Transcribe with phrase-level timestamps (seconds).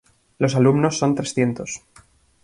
[0.39, 1.83] Los alumnos son trescientos.